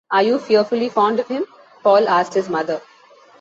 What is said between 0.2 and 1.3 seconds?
you fearfully fond of